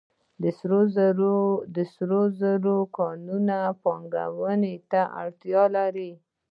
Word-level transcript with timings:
د 1.73 1.79
سرو 1.93 2.21
زرو 2.49 2.77
کانونه 2.97 3.57
پانګونې 3.83 4.75
ته 4.91 5.01
اړتیا 5.21 5.63
لري 5.77 6.11